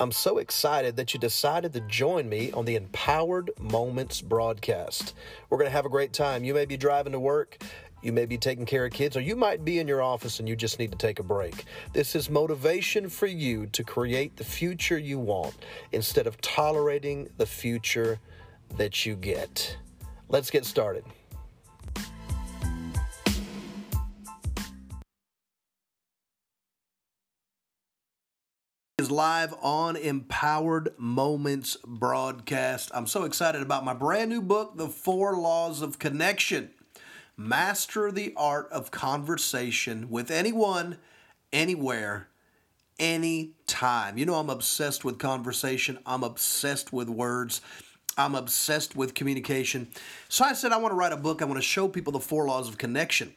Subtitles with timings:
[0.00, 5.14] I'm so excited that you decided to join me on the Empowered Moments broadcast.
[5.50, 6.44] We're going to have a great time.
[6.44, 7.60] You may be driving to work.
[8.00, 10.48] You may be taking care of kids, or you might be in your office and
[10.48, 11.64] you just need to take a break.
[11.92, 15.56] This is motivation for you to create the future you want
[15.90, 18.20] instead of tolerating the future
[18.76, 19.78] that you get.
[20.28, 21.02] Let's get started.
[29.08, 32.90] Is live on Empowered Moments broadcast.
[32.92, 36.68] I'm so excited about my brand new book, The Four Laws of Connection.
[37.34, 40.98] Master the art of conversation with anyone,
[41.54, 42.28] anywhere,
[42.98, 44.18] anytime.
[44.18, 47.62] You know, I'm obsessed with conversation, I'm obsessed with words.
[48.18, 49.88] I'm obsessed with communication.
[50.28, 51.40] So I said, I want to write a book.
[51.40, 53.32] I want to show people the four laws of connection.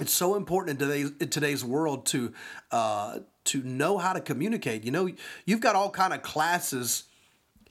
[0.00, 2.32] It's so important in today's, in today's world to
[2.70, 4.84] uh, to know how to communicate.
[4.84, 5.10] You know,
[5.44, 7.04] you've got all kind of classes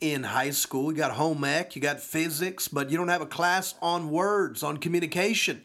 [0.01, 0.91] in high school.
[0.91, 4.61] You got home ec, you got physics, but you don't have a class on words,
[4.61, 5.61] on communication.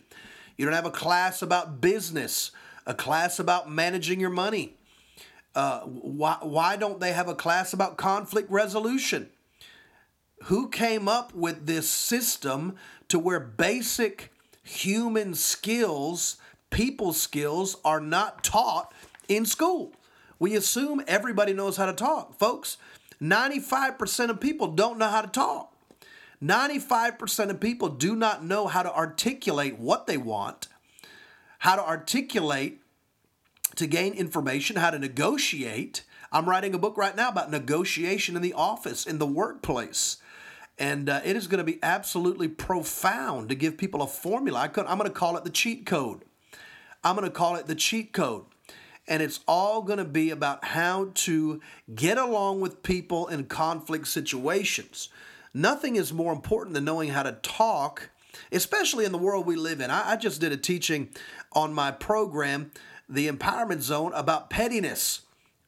[0.57, 2.53] You don't have a class about business,
[2.87, 4.77] a class about managing your money.
[5.55, 9.31] Uh, why, why don't they have a class about conflict resolution?
[10.45, 12.77] Who came up with this system
[13.09, 16.37] to where basic human skills,
[16.73, 18.93] people skills, are not taught
[19.29, 19.93] in school?
[20.41, 22.37] We assume everybody knows how to talk.
[22.37, 22.77] Folks,
[23.23, 25.73] 95% of people don't know how to talk.
[26.43, 30.67] 95% of people do not know how to articulate what they want,
[31.61, 32.81] how to articulate
[33.77, 36.03] to gain information, how to negotiate.
[36.33, 40.17] I'm writing a book right now about negotiation in the office, in the workplace.
[40.79, 44.59] And uh, it is going to be absolutely profound to give people a formula.
[44.59, 46.23] I could, I'm going to call it the cheat code.
[47.05, 48.45] I'm going to call it the cheat code
[49.09, 51.61] and it's all going to be about how to
[51.95, 55.09] get along with people in conflict situations.
[55.53, 58.11] Nothing is more important than knowing how to talk,
[58.51, 59.91] especially in the world we live in.
[59.91, 61.09] I, I just did a teaching
[61.53, 62.71] on my program,
[63.09, 65.23] The Empowerment Zone, about pettiness.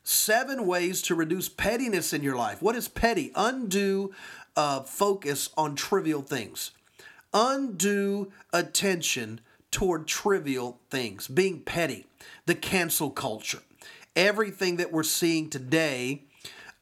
[0.05, 2.63] Seven ways to reduce pettiness in your life.
[2.63, 3.33] What is petty?
[3.35, 4.15] Undue
[4.57, 6.71] uh, focus on trivial things,
[7.33, 9.41] undue attention
[9.75, 12.07] toward trivial things, being petty
[12.47, 13.59] the cancel culture.
[14.15, 16.23] Everything that we're seeing today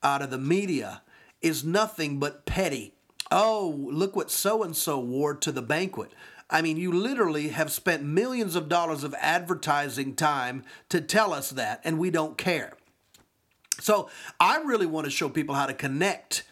[0.03, 1.01] out of the media
[1.41, 2.93] is nothing but petty.
[3.31, 6.13] Oh, look what so and so wore to the banquet.
[6.51, 11.49] I mean, you literally have spent millions of dollars of advertising time to tell us
[11.49, 12.75] that, and we don't care.
[13.81, 16.45] So, I really want to show people how to connect,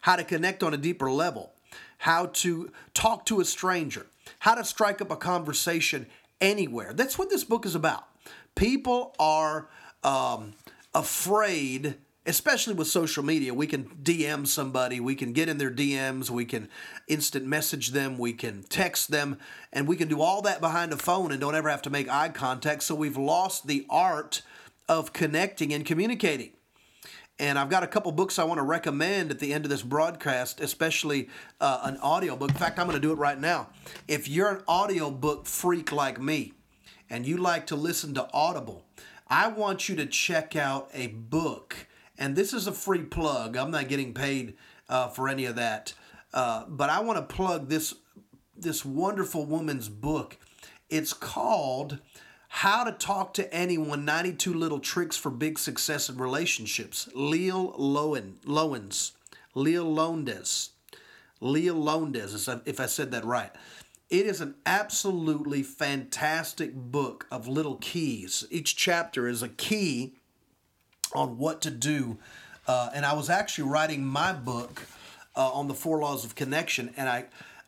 [0.00, 1.52] how to connect on a deeper level,
[1.98, 4.06] how to talk to a stranger,
[4.44, 6.06] how to strike up a conversation
[6.38, 6.92] anywhere.
[6.92, 8.06] That's what this book is about.
[8.54, 9.70] People are
[10.02, 10.52] um,
[10.94, 11.94] afraid,
[12.26, 13.54] especially with social media.
[13.54, 16.68] We can DM somebody, we can get in their DMs, we can
[17.08, 19.38] instant message them, we can text them,
[19.72, 22.10] and we can do all that behind a phone and don't ever have to make
[22.10, 22.82] eye contact.
[22.82, 24.42] So we've lost the art
[24.90, 26.52] of connecting and communicating.
[27.38, 29.82] And I've got a couple books I want to recommend at the end of this
[29.82, 31.28] broadcast, especially
[31.60, 32.50] uh, an audio book.
[32.50, 33.70] In fact, I'm going to do it right now.
[34.06, 36.52] If you're an audio book freak like me,
[37.10, 38.84] and you like to listen to Audible,
[39.28, 41.86] I want you to check out a book.
[42.18, 43.56] And this is a free plug.
[43.56, 44.54] I'm not getting paid
[44.88, 45.94] uh, for any of that.
[46.32, 47.94] Uh, but I want to plug this
[48.56, 50.36] this wonderful woman's book.
[50.88, 51.98] It's called
[52.58, 57.08] How to Talk to Anyone 92 Little Tricks for Big Success in Relationships.
[57.12, 59.10] Leil Lowen, Lowens.
[59.56, 60.70] Leil Lowndes.
[61.42, 63.50] Leil Lowndes, if I said that right.
[64.08, 68.46] It is an absolutely fantastic book of little keys.
[68.52, 70.14] Each chapter is a key
[71.12, 72.18] on what to do.
[72.68, 74.82] Uh, and I was actually writing my book
[75.34, 77.24] uh, on the four laws of connection, and I,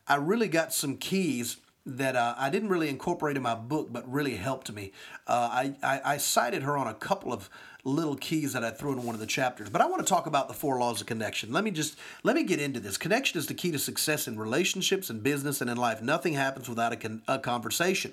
[0.07, 4.11] I really got some keys that uh, I didn't really incorporate in my book, but
[4.11, 4.91] really helped me.
[5.25, 7.49] Uh, I, I, I cited her on a couple of
[7.85, 9.69] little keys that I threw in one of the chapters.
[9.69, 11.53] But I want to talk about the four laws of connection.
[11.53, 12.97] Let me just let me get into this.
[12.97, 16.01] Connection is the key to success in relationships and business and in life.
[16.01, 18.11] Nothing happens without a, con- a conversation.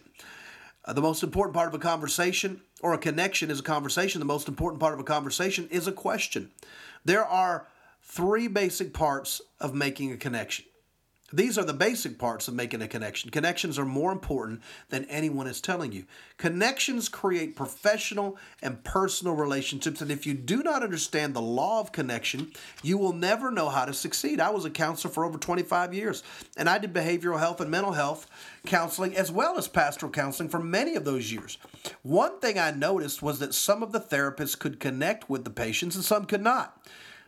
[0.84, 4.20] Uh, the most important part of a conversation or a connection is a conversation.
[4.20, 6.52] The most important part of a conversation is a question.
[7.04, 7.66] There are
[8.02, 10.66] three basic parts of making a connection.
[11.32, 13.30] These are the basic parts of making a connection.
[13.30, 14.60] Connections are more important
[14.90, 16.04] than anyone is telling you.
[16.36, 21.92] Connections create professional and personal relationships, and if you do not understand the law of
[21.92, 24.38] connection, you will never know how to succeed.
[24.38, 26.22] I was a counselor for over 25 years,
[26.58, 28.26] and I did behavioral health and mental health
[28.66, 31.56] counseling as well as pastoral counseling for many of those years.
[32.02, 35.96] One thing I noticed was that some of the therapists could connect with the patients
[35.96, 36.78] and some could not.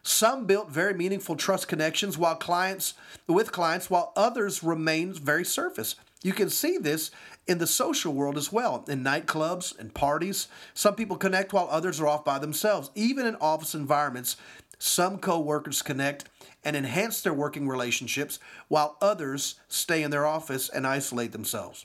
[0.06, 2.94] Some built very meaningful trust connections while clients
[3.26, 5.96] with clients while others remained very surface.
[6.22, 7.10] You can see this
[7.48, 10.46] in the social world as well, in nightclubs and parties.
[10.74, 12.92] Some people connect while others are off by themselves.
[12.94, 14.36] Even in office environments,
[14.78, 16.26] some coworkers connect
[16.62, 18.38] and enhance their working relationships
[18.68, 21.84] while others stay in their office and isolate themselves.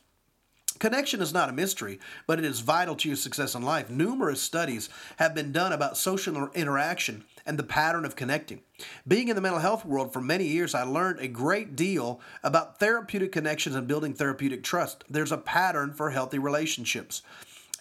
[0.78, 3.90] Connection is not a mystery, but it is vital to your success in life.
[3.90, 8.62] Numerous studies have been done about social interaction and the pattern of connecting.
[9.08, 12.80] Being in the mental health world for many years, I learned a great deal about
[12.80, 15.04] therapeutic connections and building therapeutic trust.
[15.10, 17.22] There's a pattern for healthy relationships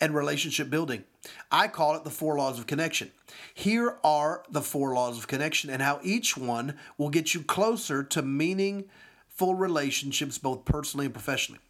[0.00, 1.04] and relationship building.
[1.50, 3.10] I call it the four laws of connection.
[3.52, 8.02] Here are the four laws of connection and how each one will get you closer
[8.04, 11.60] to meaningful relationships, both personally and professionally.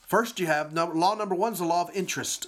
[0.00, 2.46] First, you have law number one is the law of interest.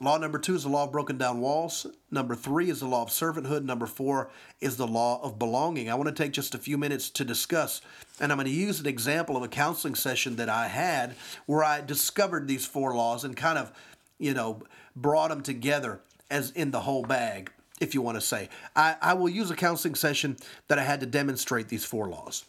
[0.00, 1.86] Law number two is the law of broken down walls.
[2.10, 3.64] Number three is the law of servanthood.
[3.64, 4.28] Number four
[4.60, 5.88] is the law of belonging.
[5.88, 7.80] I want to take just a few minutes to discuss,
[8.18, 11.14] and I'm going to use an example of a counseling session that I had
[11.46, 13.72] where I discovered these four laws and kind of,
[14.18, 14.62] you know,
[14.96, 18.48] brought them together as in the whole bag, if you want to say.
[18.74, 22.44] I, I will use a counseling session that I had to demonstrate these four laws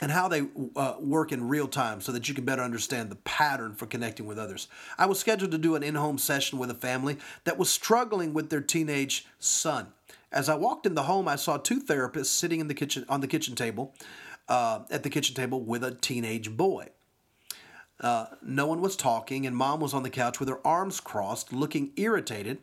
[0.00, 3.16] and how they uh, work in real time so that you can better understand the
[3.16, 4.66] pattern for connecting with others.
[4.98, 8.32] I was scheduled to do an in home session with a family that was struggling
[8.32, 9.88] with their teenage son.
[10.32, 13.20] As I walked in the home, I saw two therapists sitting in the kitchen on
[13.20, 13.94] the kitchen table,
[14.48, 16.88] uh, at the kitchen table with a teenage boy.
[18.00, 21.52] Uh, no one was talking, and mom was on the couch with her arms crossed,
[21.52, 22.58] looking irritated,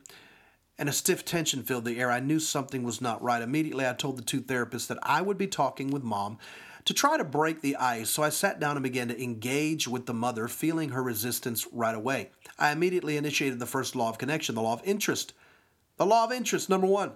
[0.79, 2.09] and a stiff tension filled the air.
[2.09, 3.41] I knew something was not right.
[3.41, 6.39] Immediately, I told the two therapists that I would be talking with mom
[6.87, 10.05] to try to break the ice, so I sat down and began to engage with
[10.05, 12.31] the mother, feeling her resistance right away.
[12.57, 15.33] I immediately initiated the first law of connection, the law of interest.
[15.97, 17.11] The law of interest, number one.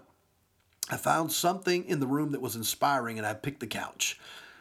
[0.89, 4.19] I found something in the room that was inspiring and I picked the couch.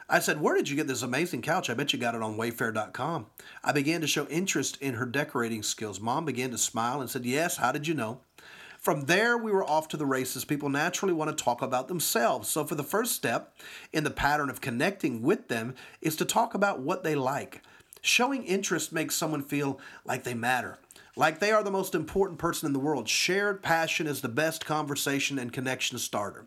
[0.09, 1.69] I said, Where did you get this amazing couch?
[1.69, 3.27] I bet you got it on wayfair.com.
[3.65, 5.99] I began to show interest in her decorating skills.
[5.99, 8.21] Mom began to smile and said, Yes, how did you know?
[8.81, 10.47] From there, we were off to the races.
[10.47, 12.49] People naturally want to talk about themselves.
[12.49, 13.55] So, for the first step
[13.93, 17.63] in the pattern of connecting with them is to talk about what they like.
[18.01, 20.79] Showing interest makes someone feel like they matter,
[21.15, 23.07] like they are the most important person in the world.
[23.07, 26.47] Shared passion is the best conversation and connection starter.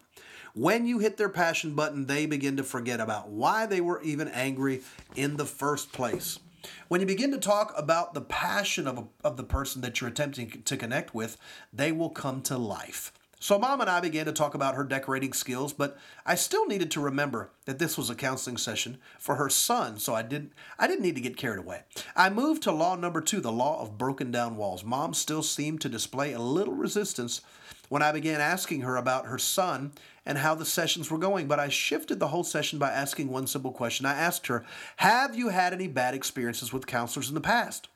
[0.55, 4.27] When you hit their passion button, they begin to forget about why they were even
[4.29, 4.81] angry
[5.15, 6.39] in the first place.
[6.87, 10.63] When you begin to talk about the passion of, of the person that you're attempting
[10.63, 11.37] to connect with,
[11.71, 13.11] they will come to life.
[13.43, 16.89] So, mom and I began to talk about her decorating skills, but I still needed
[16.91, 20.87] to remember that this was a counseling session for her son, so I didn't, I
[20.87, 21.81] didn't need to get carried away.
[22.15, 24.85] I moved to law number two, the law of broken down walls.
[24.85, 27.41] Mom still seemed to display a little resistance
[27.89, 29.91] when I began asking her about her son
[30.25, 33.47] and how the sessions were going, but I shifted the whole session by asking one
[33.47, 34.05] simple question.
[34.05, 34.65] I asked her,
[34.97, 37.89] Have you had any bad experiences with counselors in the past?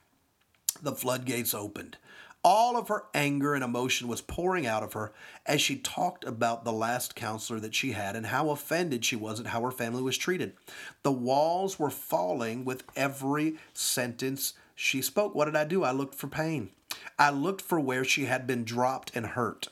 [0.81, 1.97] The floodgates opened.
[2.43, 5.11] All of her anger and emotion was pouring out of her
[5.45, 9.39] as she talked about the last counselor that she had and how offended she was
[9.39, 10.53] at how her family was treated.
[11.03, 15.33] The walls were falling with every sentence she spoke.
[15.33, 15.83] What did I do?
[15.83, 16.69] I looked for pain.
[17.19, 19.69] I looked for where she had been dropped and hurt.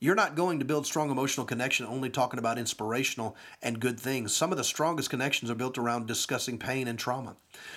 [0.00, 4.32] You're not going to build strong emotional connection only talking about inspirational and good things.
[4.32, 7.36] Some of the strongest connections are built around discussing pain and trauma.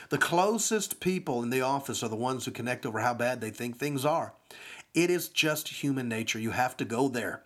[0.10, 3.50] The closest people in the office are the ones who connect over how bad they
[3.50, 4.34] think things are.
[4.94, 6.38] It is just human nature.
[6.38, 7.42] You have to go there,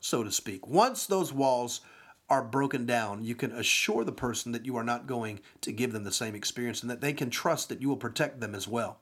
[0.00, 0.66] so to speak.
[0.66, 1.82] Once those walls
[2.30, 5.92] are broken down, you can assure the person that you are not going to give
[5.92, 8.66] them the same experience and that they can trust that you will protect them as
[8.66, 9.00] well.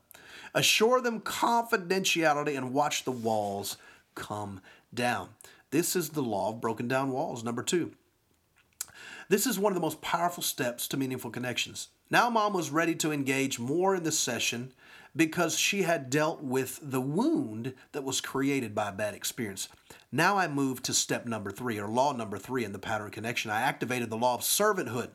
[0.53, 3.77] Assure them confidentiality and watch the walls
[4.15, 4.61] come
[4.93, 5.31] down.
[5.71, 7.43] This is the law of broken down walls.
[7.43, 7.93] Number two.
[9.29, 11.89] This is one of the most powerful steps to meaningful connections.
[12.11, 14.73] Now, mom was ready to engage more in this session
[15.15, 19.69] because she had dealt with the wound that was created by a bad experience.
[20.15, 23.51] Now I move to step number three, or law number three in the pattern connection.
[23.51, 25.09] I activated the law of servanthood.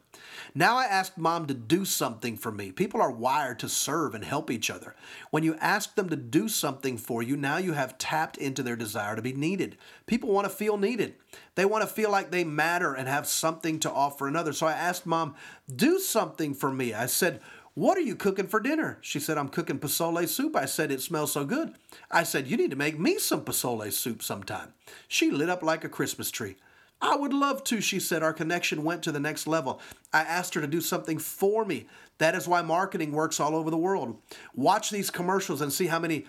[0.56, 2.72] Now I asked mom to do something for me.
[2.72, 4.96] People are wired to serve and help each other.
[5.30, 8.76] When you ask them to do something for you, now you have tapped into their
[8.76, 9.78] desire to be needed.
[10.08, 11.14] People want to feel needed.
[11.54, 14.54] They want to feel like they matter and have something to offer another.
[14.54, 15.36] So I asked mom,
[15.74, 16.94] do something for me.
[16.94, 17.40] I said,
[17.78, 18.98] what are you cooking for dinner?
[19.02, 20.56] She said, I'm cooking pozole soup.
[20.56, 21.76] I said, It smells so good.
[22.10, 24.74] I said, You need to make me some pozole soup sometime.
[25.08, 26.56] She lit up like a Christmas tree.
[27.04, 28.24] I would love to, she said.
[28.24, 29.80] Our connection went to the next level.
[30.12, 31.86] I asked her to do something for me.
[32.18, 34.20] That is why marketing works all over the world.
[34.56, 36.26] Watch these commercials and see how many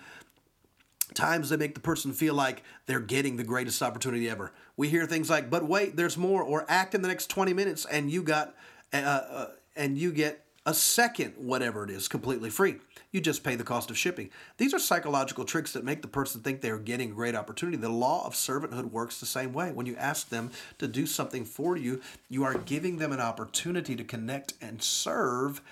[1.15, 4.51] times they make the person feel like they're getting the greatest opportunity ever.
[4.77, 7.85] We hear things like, "But wait, there's more," or "Act in the next 20 minutes
[7.85, 8.53] and you got
[8.93, 12.75] uh, uh, and you get a second whatever it is completely free.
[13.11, 14.29] You just pay the cost of shipping.
[14.57, 17.75] These are psychological tricks that make the person think they are getting a great opportunity.
[17.75, 19.71] The law of servanthood works the same way.
[19.71, 23.95] When you ask them to do something for you, you are giving them an opportunity
[23.95, 25.63] to connect and serve,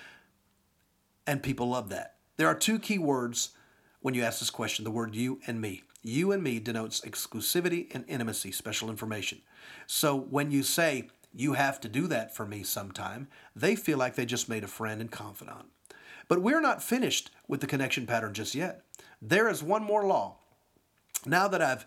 [1.28, 2.16] and people love that.
[2.36, 3.50] There are two key words
[4.00, 5.84] when you ask this question the word you and me.
[6.02, 9.42] You and me denotes exclusivity and intimacy, special information.
[9.86, 14.16] So when you say, you have to do that for me sometime, they feel like
[14.16, 15.66] they just made a friend and confidant.
[16.26, 18.82] But we're not finished with the connection pattern just yet.
[19.22, 20.36] There is one more law.
[21.24, 21.86] Now that I've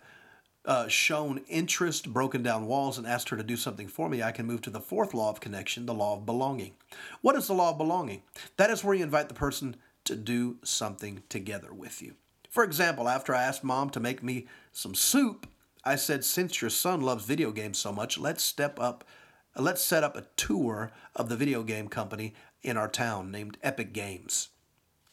[0.66, 4.32] uh, shown interest, broken down walls, and asked her to do something for me, I
[4.32, 6.74] can move to the fourth law of connection, the law of belonging.
[7.22, 8.24] What is the law of belonging?
[8.58, 12.16] That is where you invite the person to do something together with you.
[12.50, 15.48] For example, after I asked mom to make me some soup,
[15.84, 19.04] I said, Since your son loves video games so much, let's step up
[19.56, 23.94] let's set up a tour of the video game company in our town named Epic
[23.94, 24.50] Games.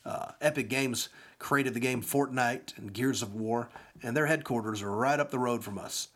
[0.04, 3.68] Uh, Epic Games created the game Fortnite and Gears of War,
[4.02, 6.08] and their headquarters are right up the road from us.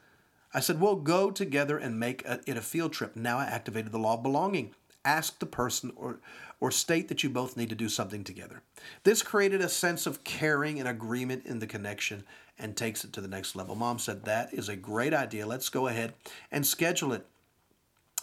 [0.54, 3.16] I said, We'll go together and make a, it a field trip.
[3.16, 4.74] Now I activated the law of belonging.
[5.04, 6.20] Ask the person or,
[6.60, 8.62] or state that you both need to do something together.
[9.02, 12.24] This created a sense of caring and agreement in the connection
[12.58, 13.74] and takes it to the next level.
[13.74, 15.46] Mom said, That is a great idea.
[15.46, 16.14] Let's go ahead
[16.50, 17.26] and schedule it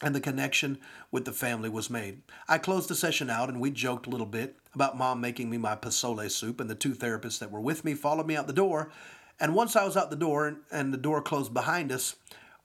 [0.01, 0.77] and the connection
[1.11, 2.21] with the family was made.
[2.47, 5.57] I closed the session out and we joked a little bit about mom making me
[5.57, 8.53] my pozole soup, and the two therapists that were with me followed me out the
[8.53, 8.91] door.
[9.39, 12.15] And once I was out the door and the door closed behind us,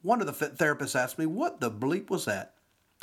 [0.03, 2.55] one of the therapists asked me, What the bleep was that?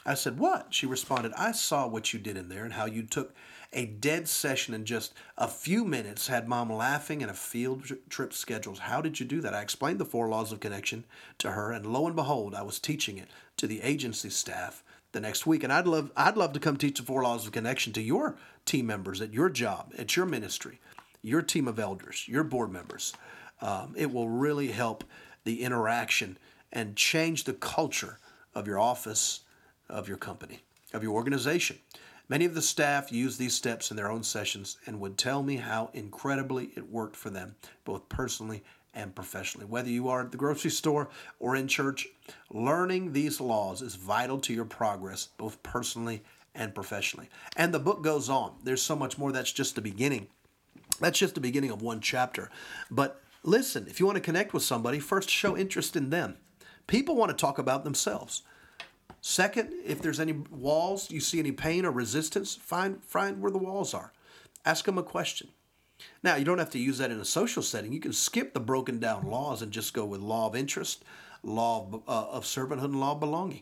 [0.06, 0.68] I said, What?
[0.74, 3.34] She responded, I saw what you did in there and how you took
[3.74, 8.34] a dead session in just a few minutes, had mom laughing and a field trip
[8.34, 8.80] scheduled.
[8.80, 9.54] How did you do that?
[9.54, 11.06] I explained the four laws of connection
[11.38, 15.20] to her, and lo and behold, I was teaching it to the agency staff the
[15.20, 15.63] next week.
[15.63, 18.36] And I'd love I'd love to come teach the four laws of connection to your
[18.66, 20.80] team members at your job, at your ministry,
[21.22, 23.13] your team of elders, your board members.
[23.62, 25.04] Um, it will really help
[25.44, 26.38] the interaction
[26.72, 28.18] and change the culture
[28.56, 29.42] of your office,
[29.90, 30.62] of your company,
[30.94, 31.78] of your organization.
[32.32, 35.58] Many of the staff use these steps in their own sessions and would tell me
[35.58, 39.66] how incredibly it worked for them, both personally and professionally.
[39.66, 41.10] Whether you are at the grocery store
[41.40, 42.08] or in church,
[42.50, 46.24] learning these laws is vital to your progress, both personally
[46.56, 47.28] and professionally.
[47.58, 48.54] And the book goes on.
[48.64, 49.34] There's so much more.
[49.34, 50.28] That's just the beginning.
[51.02, 52.50] That's just the beginning of one chapter.
[52.90, 56.38] But listen, if you want to connect with somebody, first show interest in them.
[56.88, 58.44] People want to talk about themselves.
[59.22, 63.60] Second, if there's any walls, you see any pain or resistance, find, find where the
[63.60, 64.12] walls are.
[64.66, 65.50] Ask them a question.
[66.24, 67.94] Now, you don't have to use that in a social setting.
[67.94, 71.04] You can skip the broken down laws and just go with law of interest,
[71.44, 73.62] law of, uh, of servanthood, and law of belonging.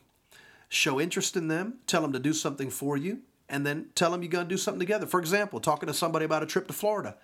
[0.70, 4.22] Show interest in them, tell them to do something for you, and then tell them
[4.22, 5.08] you're going to do something together.
[5.08, 7.18] For example, talking to somebody about a trip to Florida.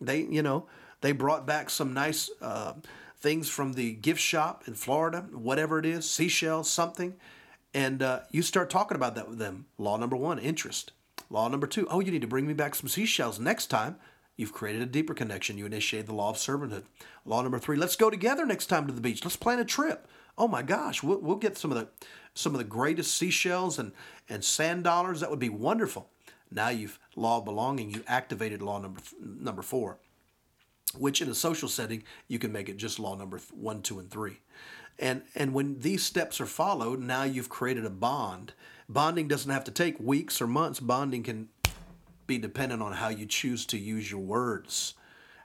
[0.00, 0.66] They, you know,
[1.02, 2.74] they brought back some nice uh,
[3.18, 7.14] things from the gift shop in Florida, whatever it is, seashells, something
[7.74, 9.66] and uh, you start talking about that with them.
[9.76, 10.92] Law number one, interest.
[11.30, 13.96] Law number two, oh, you need to bring me back some seashells next time.
[14.36, 15.58] You've created a deeper connection.
[15.58, 16.84] You initiate the law of servanthood.
[17.24, 19.24] Law number three, let's go together next time to the beach.
[19.24, 20.06] Let's plan a trip.
[20.38, 21.88] Oh my gosh, we'll, we'll get some of the
[22.34, 23.90] some of the greatest seashells and,
[24.28, 25.20] and sand dollars.
[25.20, 26.08] That would be wonderful.
[26.52, 27.90] Now you've law of belonging.
[27.90, 29.98] You activated law number number four,
[30.96, 34.08] which in a social setting you can make it just law number one, two, and
[34.08, 34.38] three.
[34.98, 38.52] And, and when these steps are followed, now you've created a bond.
[38.88, 40.80] Bonding doesn't have to take weeks or months.
[40.80, 41.48] Bonding can
[42.26, 44.94] be dependent on how you choose to use your words.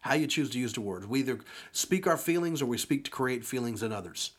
[0.01, 1.07] How you choose to use the words.
[1.07, 1.39] We either
[1.72, 4.31] speak our feelings or we speak to create feelings in others.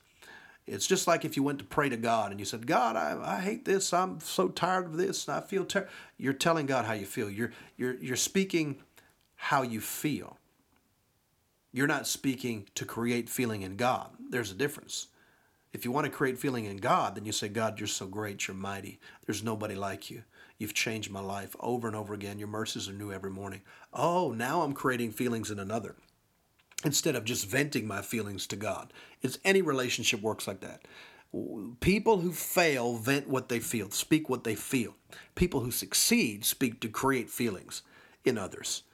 [0.66, 3.18] It's just like if you went to pray to God and you said, God, I,
[3.22, 3.92] I hate this.
[3.92, 5.28] I'm so tired of this.
[5.28, 5.92] I feel terrible.
[6.16, 7.30] You're telling God how you feel.
[7.30, 8.76] You're, you're, you're speaking
[9.36, 10.38] how you feel.
[11.74, 14.10] You're not speaking to create feeling in God.
[14.30, 15.08] There's a difference.
[15.72, 18.46] If you want to create feeling in God, then you say, God, you're so great,
[18.46, 19.00] you're mighty.
[19.26, 20.22] There's nobody like you.
[20.56, 22.38] You've changed my life over and over again.
[22.38, 23.62] Your mercies are new every morning.
[23.92, 25.96] Oh, now I'm creating feelings in another
[26.84, 28.92] instead of just venting my feelings to God.
[29.20, 30.86] It's any relationship works like that.
[31.80, 34.94] People who fail vent what they feel, speak what they feel.
[35.34, 37.82] People who succeed speak to create feelings
[38.24, 38.84] in others.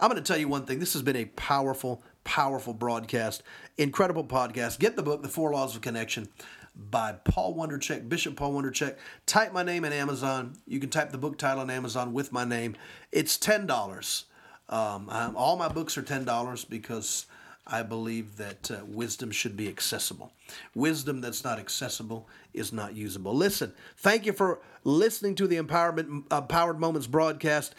[0.00, 0.78] I'm going to tell you one thing.
[0.78, 3.42] This has been a powerful, powerful broadcast,
[3.76, 4.78] incredible podcast.
[4.78, 6.28] Get the book, The Four Laws of Connection
[6.74, 8.96] by Paul Wonderchek, Bishop Paul Wonderchek.
[9.26, 10.54] Type my name in Amazon.
[10.66, 12.76] You can type the book title on Amazon with my name.
[13.12, 14.24] It's $10.
[14.68, 17.26] Um, all my books are $10 because
[17.66, 20.32] I believe that uh, wisdom should be accessible.
[20.74, 23.34] Wisdom that's not accessible is not usable.
[23.34, 27.74] Listen, thank you for listening to the Empowerment Empowered Moments broadcast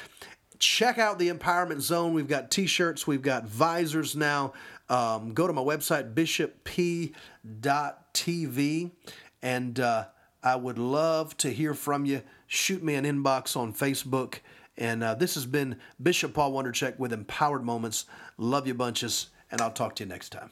[0.62, 2.14] check out the Empowerment Zone.
[2.14, 4.54] We've got t shirts, we've got visors now.
[4.88, 7.12] Um, go to my website, bishopp.tv,
[9.42, 10.06] and uh,
[10.44, 12.22] I would love to hear from you.
[12.48, 14.40] Shoot me an inbox on Facebook.
[14.78, 18.06] And uh, this has been Bishop Paul Wonderchek with Empowered Moments.
[18.38, 20.52] Love you bunches, and I'll talk to you next time.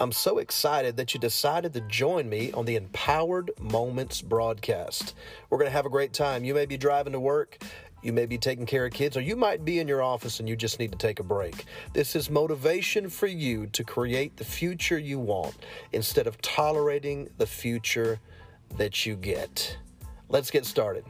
[0.00, 5.14] I'm so excited that you decided to join me on the Empowered Moments broadcast.
[5.50, 6.44] We're going to have a great time.
[6.44, 7.62] You may be driving to work.
[8.02, 10.48] You may be taking care of kids, or you might be in your office and
[10.48, 11.66] you just need to take a break.
[11.92, 15.54] This is motivation for you to create the future you want
[15.92, 18.18] instead of tolerating the future
[18.76, 19.76] that you get.
[20.28, 21.04] Let's get started.